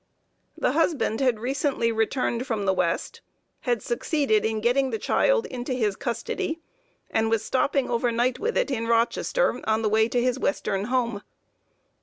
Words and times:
The 0.57 0.71
husband 0.71 1.19
had 1.21 1.37
recently 1.39 1.91
returned 1.91 2.47
from 2.47 2.65
the 2.65 2.73
west, 2.73 3.21
had 3.69 3.83
succeeded 3.83 4.43
in 4.43 4.59
getting 4.59 4.89
the 4.89 4.97
child 4.97 5.45
into 5.45 5.75
his 5.75 5.95
custody, 5.95 6.59
and 7.11 7.29
was 7.29 7.45
stopping 7.45 7.87
over 7.87 8.11
night 8.11 8.39
with 8.39 8.57
it 8.57 8.71
in 8.71 8.87
Rochester 8.87 9.61
on 9.65 9.83
the 9.83 9.89
way 9.89 10.09
to 10.09 10.19
his 10.19 10.39
western 10.39 10.85
home. 10.85 11.21